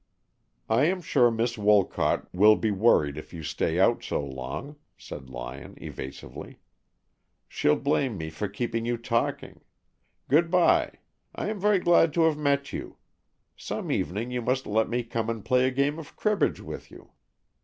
"I 0.67 0.85
am 0.85 0.99
sure 0.99 1.29
Miss 1.29 1.59
Wolcott 1.59 2.25
will 2.33 2.55
be 2.55 2.71
worried 2.71 3.19
if 3.19 3.33
you 3.33 3.43
stay 3.43 3.79
out 3.79 4.03
so 4.03 4.19
long," 4.19 4.77
said 4.97 5.29
Lyon, 5.29 5.75
evasively. 5.79 6.57
"She'll 7.47 7.75
blame 7.75 8.17
me 8.17 8.31
for 8.31 8.47
keeping 8.47 8.83
you 8.83 8.97
talking. 8.97 9.61
Good 10.27 10.49
by. 10.49 10.93
I 11.35 11.49
am 11.49 11.59
very 11.59 11.77
glad 11.77 12.15
to 12.15 12.23
have 12.23 12.35
met 12.35 12.73
you. 12.73 12.97
Some 13.55 13.91
evening 13.91 14.31
you 14.31 14.41
must 14.41 14.65
let 14.65 14.89
me 14.89 15.03
come 15.03 15.29
and 15.29 15.45
play 15.45 15.67
a 15.67 15.71
game 15.71 15.99
of 15.99 16.15
cribbage 16.15 16.59
with 16.61 16.89
you." 16.89 17.11